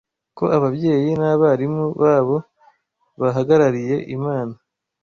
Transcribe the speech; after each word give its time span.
ko 0.37 0.45
ababyeyi 0.57 1.09
n’abarimu 1.21 1.85
babo 2.01 2.37
bahagarariye 3.21 3.95
Imana 4.15 4.53